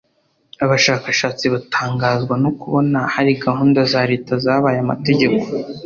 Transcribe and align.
Abashakashatsi 0.63 1.45
batangazwa 1.53 2.33
no 2.43 2.51
kubona 2.59 2.99
hari 3.13 3.31
gahunda 3.45 3.79
za 3.91 4.01
Leta 4.11 4.33
zabaye 4.43 4.77
amategeko 4.85 5.43